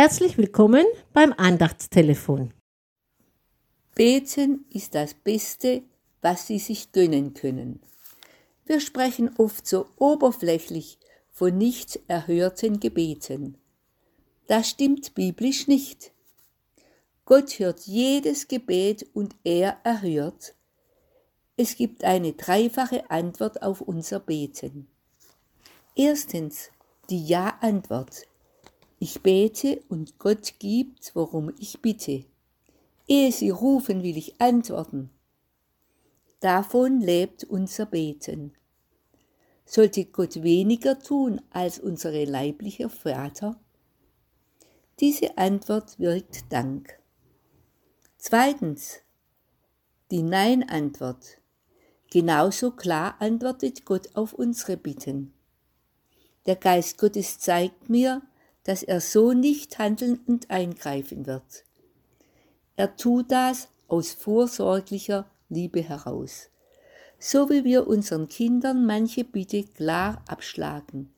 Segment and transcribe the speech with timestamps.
[0.00, 2.54] Herzlich willkommen beim Andachtstelefon.
[3.96, 5.82] Beten ist das Beste,
[6.22, 7.80] was Sie sich gönnen können.
[8.64, 11.00] Wir sprechen oft so oberflächlich
[11.32, 13.58] von nicht erhörten Gebeten.
[14.46, 16.12] Das stimmt biblisch nicht.
[17.24, 20.54] Gott hört jedes Gebet und er erhört.
[21.56, 24.86] Es gibt eine dreifache Antwort auf unser Beten.
[25.96, 26.70] Erstens
[27.10, 28.27] die Ja-Antwort.
[28.98, 32.24] Ich bete und Gott gibt, worum ich bitte.
[33.06, 35.10] Ehe Sie rufen, will ich antworten.
[36.40, 38.52] Davon lebt unser Beten.
[39.64, 43.60] Sollte Gott weniger tun als unsere leibliche Vater?
[45.00, 46.98] Diese Antwort wirkt Dank.
[48.16, 49.00] Zweitens,
[50.10, 51.38] die Nein-Antwort.
[52.10, 55.34] Genauso klar antwortet Gott auf unsere Bitten.
[56.46, 58.22] Der Geist Gottes zeigt mir,
[58.68, 61.64] dass er so nicht handeln und eingreifen wird.
[62.76, 66.50] Er tut das aus vorsorglicher Liebe heraus,
[67.18, 71.10] so wie wir unseren Kindern manche Bitte klar abschlagen.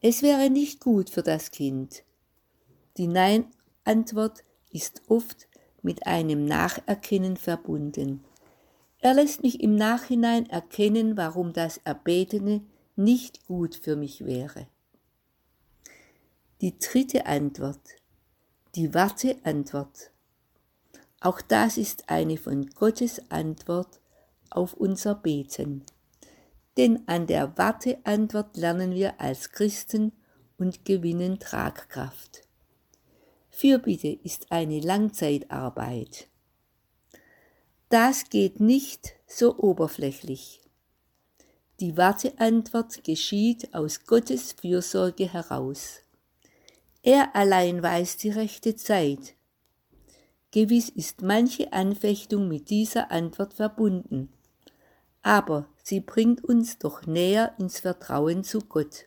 [0.00, 2.02] Es wäre nicht gut für das Kind.
[2.96, 5.48] Die Nein-Antwort ist oft
[5.82, 8.24] mit einem Nacherkennen verbunden.
[9.00, 12.62] Er lässt mich im Nachhinein erkennen, warum das Erbetene
[12.96, 14.66] nicht gut für mich wäre.
[16.60, 17.80] Die dritte Antwort,
[18.74, 20.10] die Warteantwort.
[21.20, 23.98] Auch das ist eine von Gottes Antwort
[24.50, 25.86] auf unser Beten.
[26.76, 30.12] Denn an der Warteantwort lernen wir als Christen
[30.58, 32.42] und gewinnen Tragkraft.
[33.48, 36.28] Fürbitte ist eine Langzeitarbeit.
[37.88, 40.60] Das geht nicht so oberflächlich.
[41.80, 46.02] Die Warteantwort geschieht aus Gottes Fürsorge heraus.
[47.02, 49.34] Er allein weiß die rechte Zeit.
[50.50, 54.30] Gewiss ist manche Anfechtung mit dieser Antwort verbunden,
[55.22, 59.06] aber sie bringt uns doch näher ins Vertrauen zu Gott.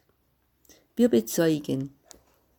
[0.95, 1.93] Wir bezeugen,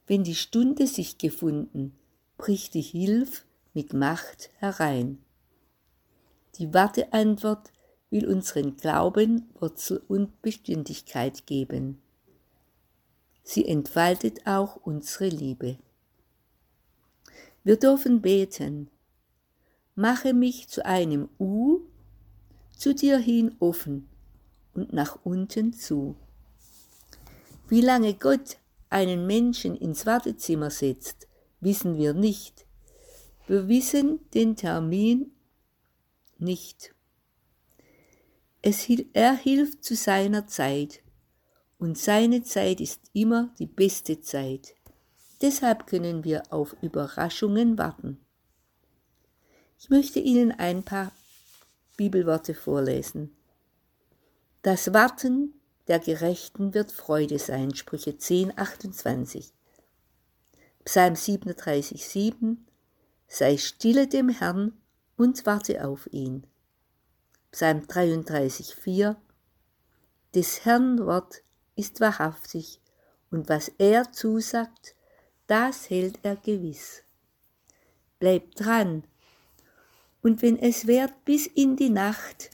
[0.07, 1.99] wenn die Stunde sich gefunden,
[2.37, 5.19] bricht die Hilf mit Macht herein.
[6.59, 7.73] Die Warteantwort
[8.11, 12.04] will unseren Glauben Wurzel und Beständigkeit geben
[13.45, 15.79] sie entfaltet auch unsere Liebe.
[17.63, 18.91] Wir dürfen beten,
[19.95, 21.83] mache mich zu einem U,
[22.77, 24.09] zu dir hin offen
[24.75, 26.17] und nach unten zu.
[27.69, 28.59] Wie lange Gott
[28.91, 31.29] einen Menschen ins Wartezimmer setzt,
[31.61, 32.67] wissen wir nicht.
[33.47, 35.33] Wir wissen den Termin
[36.39, 36.95] nicht.
[38.63, 41.04] Es, er hilft zu seiner Zeit
[41.85, 44.75] und seine Zeit ist immer die beste Zeit.
[45.43, 48.19] Deshalb können wir auf Überraschungen warten.
[49.79, 51.13] Ich möchte Ihnen ein paar
[51.99, 53.37] Bibelworte vorlesen.
[54.63, 59.53] Das Warten der Gerechten wird Freude sein, Sprüche 10, 28.
[60.87, 62.67] Psalm 37, 7.
[63.29, 64.73] Sei stille dem Herrn
[65.19, 66.47] und warte auf ihn.
[67.53, 69.21] Psalm 33, 4.
[70.35, 71.43] Des Herrn Wort
[71.77, 72.81] ist wahrhaftig,
[73.31, 74.95] und was er zusagt,
[75.47, 77.03] das hält er gewiss.
[78.19, 79.05] Bleib dran,
[80.23, 82.51] und wenn es währt bis in die Nacht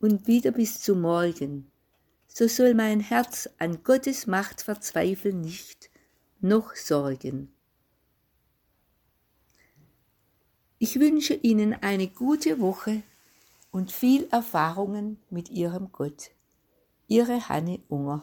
[0.00, 1.70] und wieder bis zum Morgen,
[2.26, 5.90] so soll mein Herz an Gottes Macht verzweifeln nicht,
[6.40, 7.52] noch sorgen.
[10.78, 13.02] Ich wünsche Ihnen eine gute Woche
[13.70, 16.30] und viel Erfahrungen mit Ihrem Gott.
[17.10, 18.22] Ihre Hanne Unger.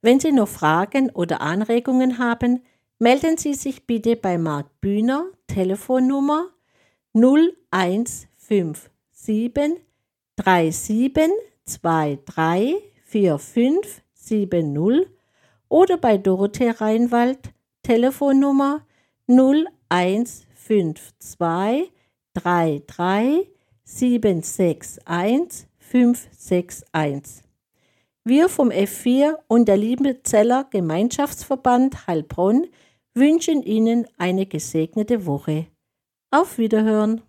[0.00, 2.62] Wenn Sie noch Fragen oder Anregungen haben,
[2.98, 6.46] melden Sie sich bitte bei Marc Bühner, Telefonnummer
[7.12, 8.90] 0157
[10.36, 15.10] 3723 4570
[15.68, 17.52] oder bei Dorothee Reinwald,
[17.82, 18.86] Telefonnummer
[19.28, 21.92] 0152
[22.32, 23.50] 33
[23.84, 27.43] 761 561.
[28.26, 32.66] Wir vom F4 und der Liebezeller Gemeinschaftsverband Heilbronn
[33.12, 35.66] wünschen Ihnen eine gesegnete Woche.
[36.30, 37.20] Auf Wiederhören!